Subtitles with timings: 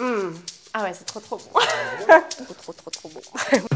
[0.00, 0.32] Mmh.
[0.74, 1.60] Ah ouais, c'est trop trop bon.
[2.54, 3.20] trop trop trop trop bon.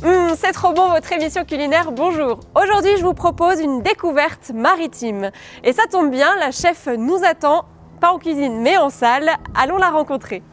[0.00, 5.32] Mmh, c'est trop bon votre émission culinaire, bonjour Aujourd'hui je vous propose une découverte maritime.
[5.64, 7.64] Et ça tombe bien, la chef nous attend,
[8.00, 10.44] pas en cuisine mais en salle, allons la rencontrer.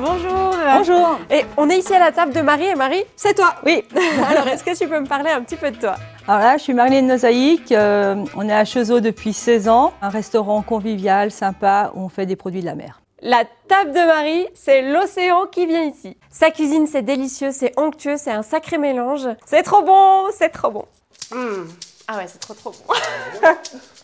[0.00, 1.18] Bonjour Bonjour.
[1.30, 3.82] Et on est ici à la table de Marie et Marie, c'est toi Oui.
[4.28, 5.94] Alors est-ce que tu peux me parler un petit peu de toi
[6.28, 7.72] Alors là, je suis Marlène Nozaïque.
[7.72, 9.92] euh, on est à Chezeaux depuis 16 ans.
[10.02, 13.00] Un restaurant convivial, sympa, où on fait des produits de la mer.
[13.22, 16.16] La table de Marie, c'est l'océan qui vient ici.
[16.30, 19.26] Sa cuisine, c'est délicieux, c'est onctueux, c'est un sacré mélange.
[19.46, 20.84] C'est trop bon, c'est trop bon.
[21.32, 21.68] Mmh.
[22.08, 22.94] Ah ouais, c'est trop trop bon.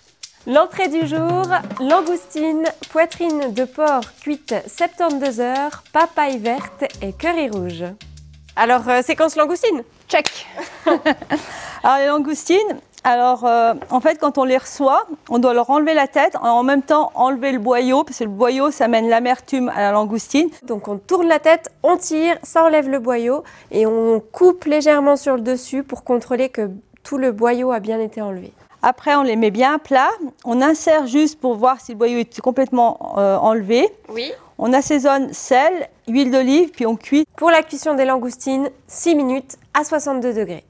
[0.49, 1.45] L'entrée du jour,
[1.81, 7.85] langoustine, poitrine de porc cuite 72 heures, papaye verte et curry rouge.
[8.57, 10.27] Alors, euh, séquence langoustine Check.
[11.85, 15.95] alors les langoustines, alors euh, en fait, quand on les reçoit, on doit leur enlever
[15.95, 19.69] la tête, en même temps enlever le boyau, parce que le boyau, ça mène l'amertume
[19.69, 20.49] à la langoustine.
[20.65, 25.15] Donc on tourne la tête, on tire, ça enlève le boyau et on coupe légèrement
[25.15, 26.69] sur le dessus pour contrôler que
[27.05, 28.53] tout le boyau a bien été enlevé.
[28.83, 30.11] Après, on les met bien à plat.
[30.45, 33.89] On insère juste pour voir si le boyau est complètement euh, enlevé.
[34.09, 34.33] Oui.
[34.59, 37.25] On assaisonne sel, huile d'olive, puis on cuit.
[37.37, 40.65] Pour la cuisson des langoustines, 6 minutes à 62 degrés.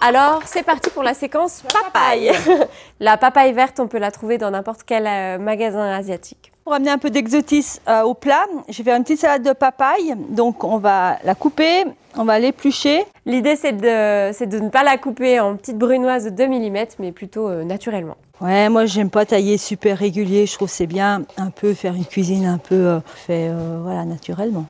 [0.00, 2.32] Alors, c'est parti pour la séquence papaye.
[3.00, 6.52] la papaye verte, on peut la trouver dans n'importe quel euh, magasin asiatique.
[6.66, 9.52] Pour amener un peu d'exotisme euh, au plat, je vais faire une petite salade de
[9.52, 10.16] papaye.
[10.30, 11.84] Donc on va la couper,
[12.16, 13.04] on va l'éplucher.
[13.24, 17.46] L'idée, c'est de, ne pas la couper en petites brunoises de 2 mm, mais plutôt
[17.46, 18.16] euh, naturellement.
[18.40, 20.44] Ouais, moi j'aime pas tailler super régulier.
[20.46, 23.48] Je trouve c'est bien un peu faire une cuisine un peu euh, fait
[23.84, 24.66] voilà naturellement.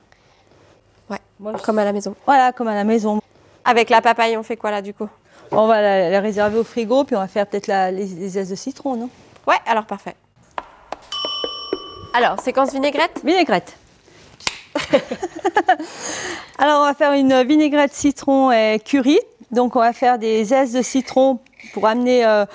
[1.09, 2.13] Ouais, Moi, comme à la maison.
[2.27, 3.19] Voilà, comme à la maison.
[3.65, 5.09] Avec la papaye, on fait quoi là du coup?
[5.49, 8.51] On va la, la réserver au frigo, puis on va faire peut-être les, les zestes
[8.51, 9.09] de citron, non?
[9.47, 10.13] Ouais, alors parfait.
[12.17, 13.21] Alors, séquence vinaigrette?
[13.23, 13.77] Vinaigrette.
[16.57, 19.19] Alors on va faire une vinaigrette citron et curry.
[19.51, 21.37] Donc on va faire des zestes de citron
[21.75, 22.45] pour amener euh,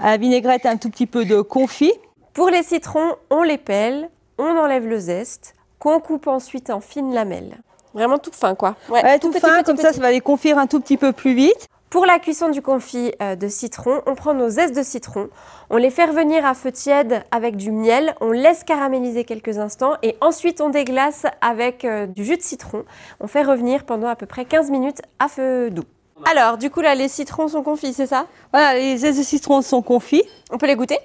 [0.00, 1.94] à la vinaigrette un tout petit peu de confit.
[2.34, 7.14] Pour les citrons, on les pèle, on enlève le zeste, qu'on coupe ensuite en fines
[7.14, 7.56] lamelles.
[7.94, 8.76] Vraiment tout fin quoi.
[8.90, 11.12] Ouais, tout, petit, fin, petit, comme ça, ça va les confire un tout petit peu
[11.12, 11.68] plus vite.
[11.88, 15.28] Pour la cuisson du confit euh, de citron, on prend nos zestes de citron,
[15.70, 19.92] on les fait revenir à feu tiède avec du miel, on laisse caraméliser quelques instants
[20.02, 22.84] et ensuite on déglace avec euh, du jus de citron.
[23.20, 25.84] On fait revenir pendant à peu près 15 minutes à feu doux.
[26.24, 28.26] Alors, du coup là, les citrons sont confits, c'est ça?
[28.52, 30.24] Voilà, les zestes de citron sont confits.
[30.50, 30.98] On peut les goûter?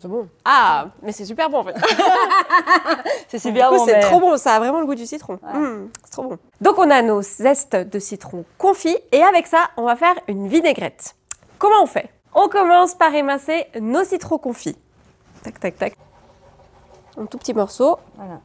[0.00, 0.28] C'est bon.
[0.44, 1.74] Ah, mais c'est super bon en fait.
[3.28, 5.38] C'est Du coup, c'est trop bon, ça a vraiment le goût du citron.
[5.42, 6.38] Mmh, c'est trop bon.
[6.60, 10.46] Donc, on a nos zestes de citron confits et avec ça, on va faire une
[10.46, 11.16] vinaigrette.
[11.58, 12.10] Comment on fait?
[12.34, 14.76] On commence par émincer nos citrons confits.
[15.42, 15.96] Tac, tac, tac.
[17.16, 17.98] Un tout petit morceau.
[18.16, 18.40] Voilà.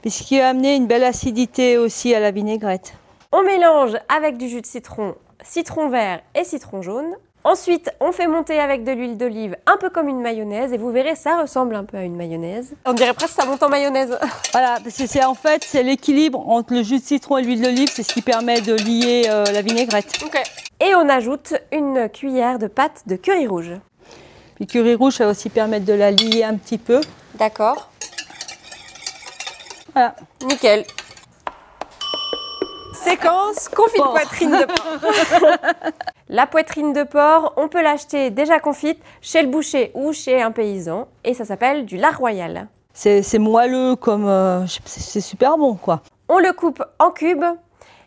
[0.00, 2.94] Puisqu'il a amené une belle acidité aussi à la vinaigrette.
[3.30, 7.14] On mélange avec du jus de citron, citron vert et citron jaune.
[7.44, 10.92] Ensuite, on fait monter avec de l'huile d'olive, un peu comme une mayonnaise, et vous
[10.92, 12.74] verrez, ça ressemble un peu à une mayonnaise.
[12.84, 14.16] On dirait presque que ça monte en mayonnaise.
[14.52, 17.62] Voilà, parce que c'est en fait c'est l'équilibre entre le jus de citron et l'huile
[17.62, 20.22] d'olive, c'est ce qui permet de lier euh, la vinaigrette.
[20.24, 20.40] Ok.
[20.78, 23.72] Et on ajoute une cuillère de pâte de curry rouge.
[24.56, 27.00] Puis curry rouge, ça va aussi permettre de la lier un petit peu.
[27.34, 27.88] D'accord.
[29.94, 30.14] Voilà.
[30.44, 30.84] Nickel.
[32.92, 35.88] Séquence confit de poitrine de porc.
[36.32, 40.50] La poitrine de porc, on peut l'acheter déjà confite chez le boucher ou chez un
[40.50, 42.68] paysan et ça s'appelle du lard royal.
[42.94, 46.00] C'est moelleux comme euh, c'est super bon quoi.
[46.30, 47.44] On le coupe en cubes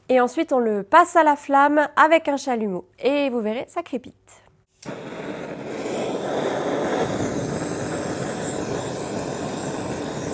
[0.09, 3.83] et ensuite on le passe à la flamme avec un chalumeau et vous verrez, ça
[3.83, 4.15] crépite.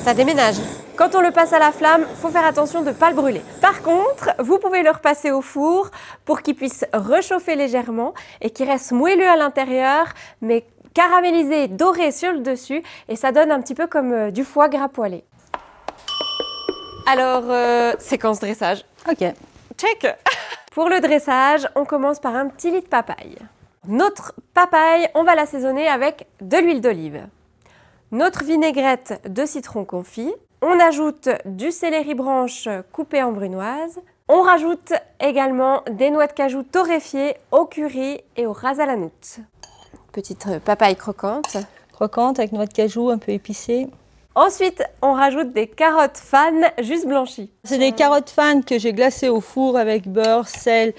[0.02, 0.62] Ça déménage.
[1.02, 3.42] Quand on le passe à la flamme, faut faire attention de ne pas le brûler.
[3.60, 5.90] Par contre, vous pouvez le repasser au four
[6.26, 10.06] pour qu'il puisse réchauffer légèrement et qu'il reste moelleux à l'intérieur,
[10.42, 10.64] mais
[10.94, 14.70] caramélisé, doré sur le dessus, et ça donne un petit peu comme euh, du foie
[14.70, 15.24] gras poêlé.
[17.08, 18.86] Alors, euh, séquence dressage.
[19.10, 19.26] Ok.
[19.78, 20.06] Check
[20.72, 23.40] Pour le dressage, on commence par un petit lit de papaye.
[23.88, 27.26] Notre papaye, on va l'assaisonner avec de l'huile d'olive.
[28.12, 30.32] Notre vinaigrette de citron confit.
[30.64, 34.00] On ajoute du céleri branche coupé en brunoise.
[34.28, 38.96] On rajoute également des noix de cajou torréfiées au curry et au ras à la
[38.96, 39.40] noute.
[40.12, 41.58] petite euh, papaye croquante.
[41.94, 43.88] Croquante avec noix de cajou un peu épicée.
[44.36, 47.50] Ensuite, on rajoute des carottes fan juste blanchies.
[47.64, 50.94] C'est des carottes fan que j'ai glacées au four avec beurre, sel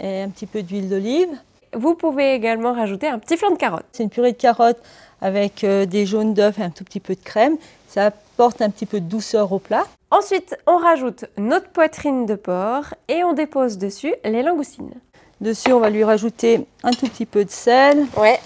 [0.00, 1.30] et un petit peu d'huile d'olive.
[1.74, 3.86] Vous pouvez également rajouter un petit flanc de carottes.
[3.92, 4.82] C'est une purée de carottes
[5.20, 7.56] avec euh, des jaunes d'œufs et un tout petit peu de crème.
[7.86, 8.10] Ça
[8.40, 9.84] apporte un petit peu de douceur au plat.
[10.10, 14.94] Ensuite, on rajoute notre poitrine de porc et on dépose dessus les langoustines.
[15.42, 18.06] Dessus, on va lui rajouter un tout petit peu de sel.
[18.16, 18.40] Ouais.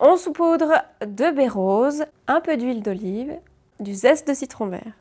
[0.00, 3.32] On saupoudre de baies roses, un peu d'huile d'olive,
[3.78, 4.92] du zeste de citron vert.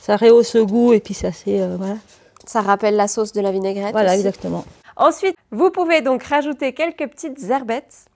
[0.00, 1.98] Ça rehausse le goût et puis ça c'est euh, voilà.
[2.46, 3.92] Ça rappelle la sauce de la vinaigrette.
[3.92, 4.18] Voilà, aussi.
[4.18, 4.64] exactement.
[4.96, 8.06] Ensuite, vous pouvez donc rajouter quelques petites herbettes.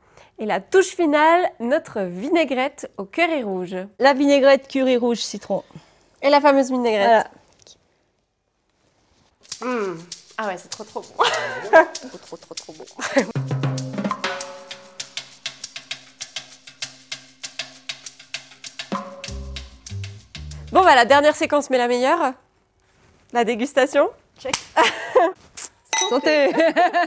[0.42, 3.76] Et la touche finale, notre vinaigrette au curry rouge.
[3.98, 5.62] La vinaigrette curry rouge citron.
[6.22, 7.26] Et la fameuse vinaigrette.
[9.60, 9.74] Voilà.
[9.76, 9.98] Mmh.
[10.38, 11.08] Ah ouais, c'est trop trop bon.
[11.92, 12.84] trop trop trop trop bon.
[20.72, 22.32] Bon bah la dernière séquence mais la meilleure.
[23.34, 24.08] La dégustation.
[24.38, 24.54] Check.
[26.10, 26.50] Santé.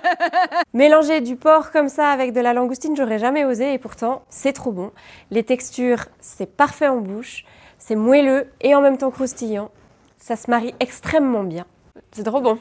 [0.73, 4.53] Mélanger du porc comme ça avec de la langoustine, j'aurais jamais osé et pourtant c'est
[4.53, 4.91] trop bon.
[5.29, 7.43] Les textures, c'est parfait en bouche,
[7.77, 9.71] c'est moelleux et en même temps croustillant.
[10.17, 11.65] Ça se marie extrêmement bien.
[12.13, 12.57] C'est trop bon.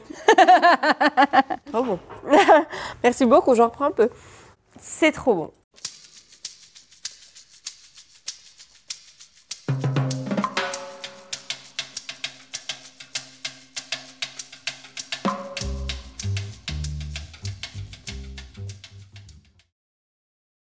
[1.71, 1.99] trop bon.
[3.03, 4.09] Merci beaucoup, j'en reprends un peu.
[4.79, 5.51] C'est trop bon.